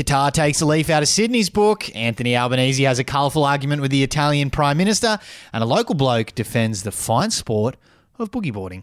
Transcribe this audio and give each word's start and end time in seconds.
Qatar 0.00 0.32
takes 0.32 0.62
a 0.62 0.66
leaf 0.66 0.88
out 0.88 1.02
of 1.02 1.08
Sydney's 1.08 1.50
book. 1.50 1.94
Anthony 1.94 2.34
Albanese 2.34 2.84
has 2.84 2.98
a 2.98 3.04
colourful 3.04 3.44
argument 3.44 3.82
with 3.82 3.90
the 3.90 4.02
Italian 4.02 4.48
Prime 4.48 4.78
Minister. 4.78 5.18
And 5.52 5.62
a 5.62 5.66
local 5.66 5.94
bloke 5.94 6.34
defends 6.34 6.84
the 6.84 6.90
fine 6.90 7.30
sport 7.30 7.76
of 8.18 8.30
boogie 8.30 8.50
boarding. 8.50 8.82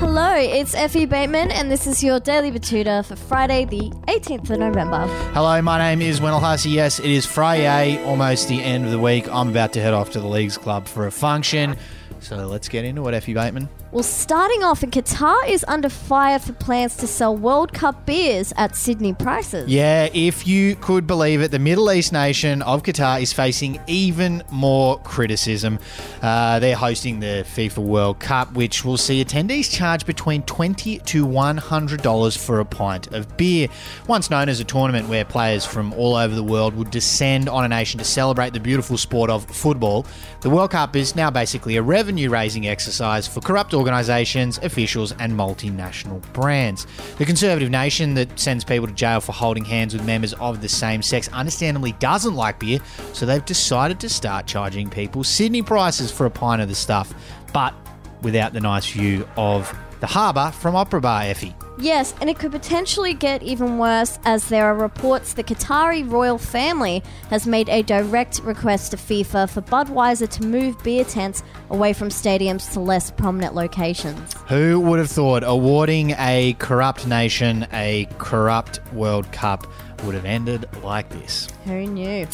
Hello, 0.00 0.34
it's 0.34 0.74
Effie 0.74 1.06
Bateman, 1.06 1.50
and 1.50 1.70
this 1.70 1.86
is 1.86 2.04
your 2.04 2.20
Daily 2.20 2.52
Betoota 2.52 3.06
for 3.06 3.16
Friday, 3.16 3.64
the 3.64 3.90
18th 4.08 4.50
of 4.50 4.58
November. 4.58 5.06
Hello, 5.32 5.62
my 5.62 5.78
name 5.78 6.02
is 6.02 6.20
Wendell 6.20 6.40
Hussey. 6.40 6.68
Yes, 6.68 6.98
it 6.98 7.06
is 7.06 7.24
Friday, 7.24 8.04
almost 8.04 8.48
the 8.48 8.62
end 8.62 8.84
of 8.84 8.90
the 8.90 8.98
week. 8.98 9.26
I'm 9.32 9.48
about 9.48 9.72
to 9.72 9.80
head 9.80 9.94
off 9.94 10.10
to 10.10 10.20
the 10.20 10.28
Leagues 10.28 10.58
Club 10.58 10.86
for 10.86 11.06
a 11.06 11.10
function. 11.10 11.78
So 12.20 12.36
let's 12.48 12.68
get 12.68 12.84
into 12.84 13.08
it, 13.08 13.14
Effie 13.14 13.32
Bateman. 13.32 13.70
Well, 13.92 14.02
starting 14.02 14.64
off, 14.64 14.82
and 14.82 14.90
Qatar 14.90 15.46
is 15.46 15.66
under 15.68 15.90
fire 15.90 16.38
for 16.38 16.54
plans 16.54 16.96
to 16.96 17.06
sell 17.06 17.36
World 17.36 17.74
Cup 17.74 18.06
beers 18.06 18.50
at 18.56 18.74
Sydney 18.74 19.12
prices. 19.12 19.68
Yeah, 19.68 20.08
if 20.14 20.46
you 20.46 20.76
could 20.76 21.06
believe 21.06 21.42
it, 21.42 21.50
the 21.50 21.58
Middle 21.58 21.92
East 21.92 22.10
nation 22.10 22.62
of 22.62 22.82
Qatar 22.82 23.20
is 23.20 23.34
facing 23.34 23.78
even 23.86 24.44
more 24.50 24.98
criticism. 25.00 25.78
Uh, 26.22 26.58
they're 26.58 26.74
hosting 26.74 27.20
the 27.20 27.44
FIFA 27.46 27.80
World 27.80 28.18
Cup, 28.18 28.54
which 28.54 28.82
will 28.82 28.96
see 28.96 29.22
attendees 29.22 29.70
charge 29.70 30.06
between 30.06 30.42
20 30.44 31.00
to 31.00 31.26
$100 31.26 32.38
for 32.38 32.60
a 32.60 32.64
pint 32.64 33.08
of 33.08 33.36
beer. 33.36 33.68
Once 34.06 34.30
known 34.30 34.48
as 34.48 34.58
a 34.58 34.64
tournament 34.64 35.06
where 35.10 35.26
players 35.26 35.66
from 35.66 35.92
all 35.92 36.16
over 36.16 36.34
the 36.34 36.42
world 36.42 36.74
would 36.76 36.90
descend 36.90 37.46
on 37.46 37.62
a 37.62 37.68
nation 37.68 37.98
to 37.98 38.06
celebrate 38.06 38.54
the 38.54 38.60
beautiful 38.60 38.96
sport 38.96 39.28
of 39.28 39.44
football, 39.44 40.06
the 40.40 40.48
World 40.48 40.70
Cup 40.70 40.96
is 40.96 41.14
now 41.14 41.30
basically 41.30 41.76
a 41.76 41.82
revenue 41.82 42.30
raising 42.30 42.66
exercise 42.66 43.26
for 43.28 43.42
corrupt 43.42 43.74
organisations, 43.82 44.58
officials, 44.58 45.12
and 45.18 45.32
multinational 45.32 46.22
brands. 46.32 46.86
The 47.18 47.26
conservative 47.26 47.68
nation 47.68 48.14
that 48.14 48.38
sends 48.38 48.62
people 48.62 48.86
to 48.86 48.92
jail 48.92 49.20
for 49.20 49.32
holding 49.32 49.64
hands 49.64 49.92
with 49.92 50.06
members 50.06 50.34
of 50.34 50.62
the 50.62 50.68
same 50.68 51.02
sex 51.02 51.28
understandably 51.32 51.92
doesn't 51.92 52.34
like 52.34 52.60
beer, 52.60 52.78
so 53.12 53.26
they've 53.26 53.44
decided 53.44 53.98
to 54.00 54.08
start 54.08 54.46
charging 54.46 54.88
people 54.88 55.24
Sydney 55.24 55.62
prices 55.62 56.12
for 56.12 56.26
a 56.26 56.30
pint 56.30 56.62
of 56.62 56.68
the 56.68 56.74
stuff, 56.76 57.12
but 57.52 57.74
without 58.22 58.52
the 58.52 58.60
nice 58.60 58.88
view 58.88 59.26
of 59.36 59.76
the 59.98 60.06
harbour 60.06 60.52
from 60.52 60.76
Opera 60.76 61.00
Bar 61.00 61.22
Effie. 61.24 61.54
Yes, 61.78 62.14
and 62.20 62.28
it 62.28 62.38
could 62.38 62.52
potentially 62.52 63.14
get 63.14 63.42
even 63.42 63.78
worse 63.78 64.18
as 64.24 64.48
there 64.48 64.66
are 64.66 64.74
reports 64.74 65.34
the 65.34 65.42
Qatari 65.42 66.08
royal 66.08 66.38
family 66.38 67.02
has 67.30 67.46
made 67.46 67.68
a 67.68 67.82
direct 67.82 68.40
request 68.40 68.90
to 68.90 68.96
FIFA 68.96 69.48
for 69.50 69.62
Budweiser 69.62 70.28
to 70.28 70.46
move 70.46 70.80
beer 70.82 71.04
tents 71.04 71.42
away 71.70 71.92
from 71.92 72.08
stadiums 72.08 72.72
to 72.74 72.80
less 72.80 73.10
prominent 73.10 73.54
locations. 73.54 74.34
Who 74.48 74.80
would 74.80 74.98
have 74.98 75.10
thought 75.10 75.42
awarding 75.44 76.10
a 76.18 76.54
corrupt 76.58 77.06
nation 77.06 77.66
a 77.72 78.06
corrupt 78.18 78.80
World 78.92 79.30
Cup 79.32 79.66
would 80.04 80.14
have 80.14 80.24
ended 80.24 80.68
like 80.82 81.08
this? 81.08 81.48
Who 81.64 81.86
knew? 81.86 82.26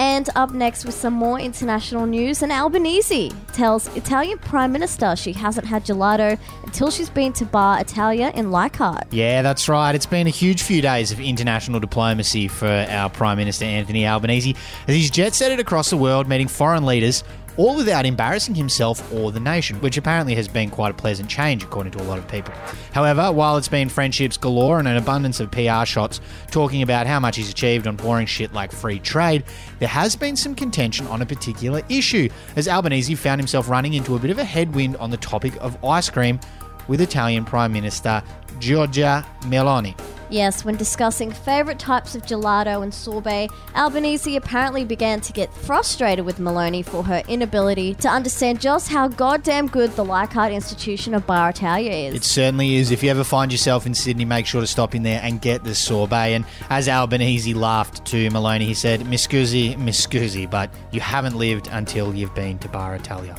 And 0.00 0.30
up 0.34 0.52
next 0.52 0.86
with 0.86 0.94
some 0.94 1.12
more 1.12 1.38
international 1.38 2.06
news, 2.06 2.42
and 2.42 2.50
Albanese 2.50 3.30
tells 3.52 3.94
Italian 3.94 4.38
Prime 4.38 4.72
Minister 4.72 5.14
she 5.14 5.34
hasn't 5.34 5.66
had 5.66 5.84
gelato 5.84 6.38
until 6.64 6.90
she's 6.90 7.10
been 7.10 7.34
to 7.34 7.44
Bar 7.44 7.82
Italia 7.82 8.32
in 8.34 8.50
Leichhardt. 8.50 9.12
Yeah, 9.12 9.42
that's 9.42 9.68
right. 9.68 9.94
It's 9.94 10.06
been 10.06 10.26
a 10.26 10.30
huge 10.30 10.62
few 10.62 10.80
days 10.80 11.12
of 11.12 11.20
international 11.20 11.80
diplomacy 11.80 12.48
for 12.48 12.66
our 12.66 13.10
Prime 13.10 13.36
Minister 13.36 13.66
Anthony 13.66 14.06
Albanese 14.06 14.56
as 14.88 14.94
he's 14.94 15.10
jet 15.10 15.34
setted 15.34 15.60
across 15.60 15.90
the 15.90 15.98
world 15.98 16.26
meeting 16.26 16.48
foreign 16.48 16.86
leaders 16.86 17.22
all 17.56 17.76
without 17.76 18.06
embarrassing 18.06 18.54
himself 18.54 19.12
or 19.12 19.32
the 19.32 19.40
nation, 19.40 19.80
which 19.80 19.96
apparently 19.96 20.34
has 20.34 20.48
been 20.48 20.70
quite 20.70 20.90
a 20.90 20.94
pleasant 20.94 21.28
change 21.28 21.62
according 21.62 21.92
to 21.92 22.02
a 22.02 22.04
lot 22.04 22.18
of 22.18 22.26
people. 22.28 22.54
However, 22.92 23.32
while 23.32 23.56
it's 23.56 23.68
been 23.68 23.88
friendships 23.88 24.36
galore 24.36 24.78
and 24.78 24.88
an 24.88 24.96
abundance 24.96 25.40
of 25.40 25.50
PR 25.50 25.84
shots 25.84 26.20
talking 26.50 26.82
about 26.82 27.06
how 27.06 27.20
much 27.20 27.36
he's 27.36 27.50
achieved 27.50 27.86
on 27.86 27.96
boring 27.96 28.26
shit 28.26 28.52
like 28.52 28.72
free 28.72 28.98
trade, 28.98 29.44
there 29.78 29.88
has 29.88 30.16
been 30.16 30.36
some 30.36 30.54
contention 30.54 31.06
on 31.08 31.22
a 31.22 31.26
particular 31.26 31.82
issue, 31.88 32.28
as 32.56 32.68
Albanese 32.68 33.14
found 33.14 33.40
himself 33.40 33.68
running 33.68 33.94
into 33.94 34.16
a 34.16 34.18
bit 34.18 34.30
of 34.30 34.38
a 34.38 34.44
headwind 34.44 34.96
on 34.96 35.10
the 35.10 35.16
topic 35.16 35.54
of 35.60 35.82
ice 35.84 36.10
cream 36.10 36.40
with 36.88 37.00
Italian 37.00 37.44
Prime 37.44 37.72
Minister 37.72 38.22
Giorgia 38.58 39.24
Meloni. 39.42 39.96
Yes, 40.30 40.64
when 40.64 40.76
discussing 40.76 41.32
favourite 41.32 41.80
types 41.80 42.14
of 42.14 42.22
gelato 42.22 42.84
and 42.84 42.94
sorbet, 42.94 43.48
Albanese 43.74 44.36
apparently 44.36 44.84
began 44.84 45.20
to 45.22 45.32
get 45.32 45.52
frustrated 45.52 46.24
with 46.24 46.38
Meloni 46.38 46.84
for 46.84 47.02
her 47.02 47.24
inability 47.26 47.94
to 47.94 48.08
understand 48.08 48.60
just 48.60 48.90
how 48.90 49.08
goddamn 49.08 49.66
good 49.66 49.90
the 49.96 50.04
Leichhardt 50.04 50.52
institution 50.52 51.14
of 51.14 51.26
Bar 51.26 51.50
Italia 51.50 51.90
is. 51.90 52.14
It 52.14 52.22
certainly 52.22 52.76
is. 52.76 52.92
If 52.92 53.02
you 53.02 53.10
ever 53.10 53.24
find 53.24 53.50
yourself 53.50 53.86
in 53.86 53.94
Sydney, 53.94 54.24
make 54.24 54.46
sure 54.46 54.60
to 54.60 54.68
stop 54.68 54.94
in 54.94 55.02
there 55.02 55.20
and 55.20 55.40
get 55.40 55.64
the 55.64 55.74
sorbet. 55.74 56.34
And 56.34 56.44
as 56.70 56.88
Albanese 56.88 57.52
laughed 57.52 58.04
to 58.06 58.28
Meloni, 58.30 58.66
he 58.66 58.74
said, 58.74 59.04
"Mi 59.06 59.16
scusi, 59.16 59.76
mi 59.76 59.90
scusi, 59.90 60.48
but 60.48 60.72
you 60.92 61.00
haven't 61.00 61.36
lived 61.36 61.68
until 61.72 62.14
you've 62.14 62.34
been 62.36 62.56
to 62.60 62.68
Bar 62.68 62.94
Italia." 62.94 63.34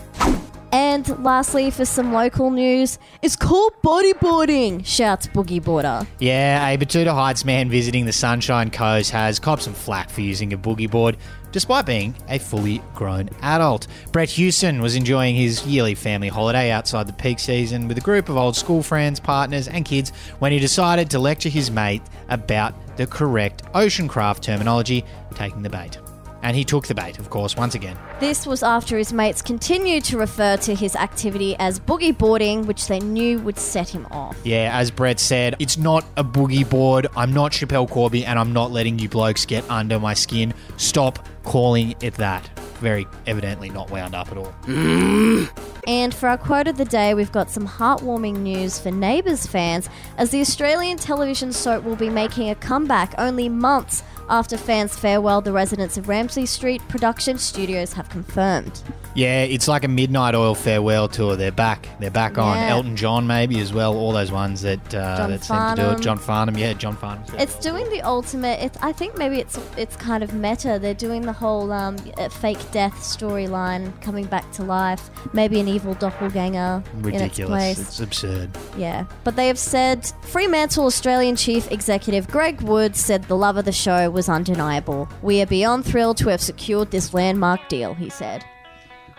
And 0.74 1.24
lastly, 1.24 1.70
for 1.70 1.84
some 1.84 2.14
local 2.14 2.50
news, 2.50 2.98
it's 3.22 3.36
called 3.36 3.74
bodyboarding, 3.84 4.86
shouts 4.86 5.28
Boogie 5.28 5.62
Boarder. 5.62 6.08
Yeah, 6.20 6.66
a 6.70 6.78
Betoota 6.78 7.14
Heights 7.14 7.44
man 7.44 7.70
visiting 7.70 8.06
the 8.06 8.14
Sunshine 8.14 8.72
Coast 8.72 9.12
has 9.12 9.38
copped 9.40 9.64
some 9.64 9.74
flack 9.74 10.10
for 10.10 10.22
using 10.22 10.54
a 10.54 10.58
boogie 10.58 10.90
board, 10.90 11.18
despite 11.52 11.86
being 11.86 12.16
a 12.30 12.40
fully 12.40 12.82
grown 12.96 13.30
adult. 13.42 13.88
Brett 14.14 14.30
Houston 14.30 14.82
was 14.82 14.96
enjoying 14.96 15.36
his 15.36 15.66
yearly 15.66 15.96
family 15.96 16.30
holiday 16.30 16.72
outside 16.72 17.06
the 17.06 17.14
peak 17.14 17.40
season 17.40 17.90
with 17.90 17.98
a 17.98 18.02
group 18.02 18.30
of 18.30 18.38
old 18.38 18.56
school 18.56 18.82
friends, 18.82 19.20
partners, 19.20 19.68
and 19.68 19.84
kids 19.84 20.12
when 20.40 20.54
he 20.54 20.60
decided 20.60 21.10
to 21.10 21.20
lecture 21.20 21.50
his 21.50 21.70
mate 21.70 22.02
about 22.30 22.74
the 22.96 23.06
correct 23.06 23.64
ocean 23.74 24.08
craft 24.08 24.42
terminology, 24.42 25.04
taking 25.36 25.64
the 25.64 25.70
bait. 25.70 25.98
And 26.44 26.56
he 26.56 26.64
took 26.64 26.88
the 26.88 26.96
bait, 26.96 27.20
of 27.20 27.30
course, 27.30 27.56
once 27.56 27.76
again. 27.76 27.98
This 28.20 28.48
was 28.48 28.64
after 28.64 28.98
his 28.98 29.14
mates 29.14 29.42
continued 29.42 30.04
to 30.06 30.18
refer 30.18 30.58
to 30.58 30.76
his 30.76 30.96
activity 30.96 31.56
as 31.60 31.80
boogie 31.80 32.18
boarding, 32.18 32.66
which 32.66 32.88
they 32.88 33.00
knew 33.00 33.40
would 33.40 33.58
set 33.58 33.90
him 33.90 34.08
off. 34.12 34.38
Yeah, 34.44 34.72
as 34.74 34.92
Brett 34.92 35.20
said, 35.20 35.56
it's 35.60 35.78
not 35.78 36.06
a 36.18 36.24
boogie 36.24 36.68
board. 36.68 37.08
I'm 37.16 37.34
not 37.34 37.52
Schapelle 37.52 37.90
Corby, 37.90 38.26
and 38.26 38.40
I'm 38.40 38.54
not 38.54 38.72
letting 38.72 39.00
you 39.00 39.10
blokes 39.10 39.46
get 39.46 39.70
under 39.70 40.00
my 40.00 40.14
skin. 40.14 40.54
Stop 40.78 41.28
calling 41.44 41.96
it 42.02 42.16
that. 42.16 42.48
Very 42.80 43.08
evidently 43.28 43.70
not 43.70 43.92
wound 43.92 44.16
up 44.16 44.32
at 44.32 44.38
all. 44.38 44.54
And 45.88 46.14
for 46.14 46.30
our 46.30 46.38
quote 46.38 46.68
of 46.68 46.78
the 46.78 46.86
day, 46.86 47.14
we've 47.14 47.32
got 47.32 47.50
some 47.50 47.68
heartwarming 47.68 48.38
news 48.38 48.80
for 48.80 48.92
Neighbours 48.92 49.48
fans, 49.48 49.90
as 50.18 50.30
the 50.30 50.40
Australian 50.40 50.98
television 50.98 51.52
soap 51.52 51.84
will 51.84 51.96
be 51.96 52.10
making 52.10 52.50
a 52.50 52.56
comeback 52.56 53.16
only 53.18 53.50
months 53.50 54.04
after 54.32 54.58
fans 54.58 54.98
farewell 54.98 55.42
the 55.42 55.52
residents 55.52 55.98
of 55.98 56.08
Ramsay 56.08 56.46
Street 56.46 56.82
production 56.88 57.38
studios 57.38 57.94
have 57.94 58.10
confirmed. 58.10 58.82
Yeah, 59.14 59.44
it's 59.44 59.68
like 59.68 59.84
a 59.84 59.90
midnight 59.90 60.36
oil 60.36 60.56
farewell 60.56 61.10
tour. 61.10 61.36
They're 61.36 61.52
back. 61.52 61.90
They're 62.00 62.10
back 62.10 62.38
on. 62.38 62.56
Yeah. 62.56 62.70
Elton 62.70 62.96
John, 62.96 63.28
maybe 63.28 63.60
as 63.60 63.74
well. 63.74 63.94
All 63.94 64.14
those 64.14 64.32
ones 64.32 64.62
that 64.62 64.96
uh, 64.96 65.28
that 65.28 65.44
seem 65.44 65.58
to 65.58 65.76
do 65.76 65.90
it. 65.90 66.02
John 66.02 66.18
Farnham, 66.18 66.58
yeah, 66.58 66.72
John 66.74 66.96
Farnham. 66.96 67.26
It's 67.38 67.56
doing 67.56 67.90
the 67.90 68.02
ultimate. 68.02 68.62
It's, 68.62 68.78
I 68.82 68.94
think 68.94 69.18
maybe 69.18 69.40
it's 69.40 69.60
it's 69.78 69.98
kind 69.98 70.24
of 70.24 70.34
meta. 70.34 70.80
They're 70.82 70.94
doing 70.94 71.24
the 71.24 71.34
whole 71.34 71.74
um, 71.74 71.98
fake 72.30 72.60
death 72.72 72.94
storyline 72.94 74.00
coming 74.02 74.26
back 74.26 74.50
to 74.54 74.64
life. 74.64 75.10
Maybe 75.34 75.60
an 75.60 75.68
evil 75.68 75.94
doppelganger 75.96 76.82
its 76.86 77.06
ridiculous. 77.06 77.50
place. 77.50 77.80
It's 77.80 78.00
absurd. 78.00 78.50
Yeah, 78.78 79.06
but 79.26 79.36
they 79.36 79.48
have 79.48 79.60
said 79.60 80.10
Fremantle 80.22 80.86
Australian 80.86 81.36
Chief 81.36 81.70
Executive 81.70 82.30
Greg 82.30 82.62
Woods 82.62 83.00
said 83.02 83.26
the 83.26 83.36
love 83.36 83.58
of 83.58 83.66
the 83.66 83.74
show 83.74 84.10
was 84.22 84.30
undeniable. 84.30 85.10
We 85.24 85.42
are 85.42 85.48
beyond 85.48 85.84
thrilled 85.84 86.18
to 86.18 86.30
have 86.30 86.42
secured 86.42 86.92
this 86.92 87.12
landmark 87.12 87.68
deal, 87.70 87.96
he 87.96 88.12
said. 88.12 88.46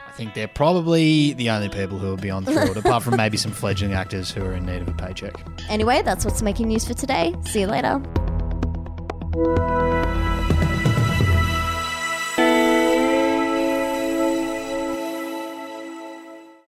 I 0.07 0.13
think 0.13 0.35
they're 0.35 0.47
probably 0.47 1.33
the 1.33 1.51
only 1.51 1.69
people 1.69 1.99
who 1.99 2.15
are 2.15 2.17
beyond 2.17 2.47
thrilled, 2.47 2.76
apart 2.85 3.03
from 3.03 3.17
maybe 3.17 3.37
some 3.37 3.50
fledgling 3.50 3.94
actors 3.94 4.31
who 4.31 4.44
are 4.44 4.53
in 4.53 4.65
need 4.65 4.82
of 4.82 4.87
a 4.87 4.93
paycheck. 4.93 5.35
Anyway, 5.69 6.03
that's 6.03 6.25
what's 6.25 6.41
making 6.41 6.69
news 6.69 6.87
for 6.87 6.94
today. 6.94 7.35
See 7.47 7.62
you 7.62 7.67
later. 7.67 8.00